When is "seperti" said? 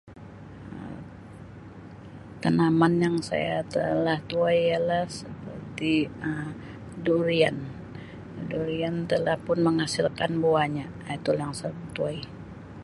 5.17-5.93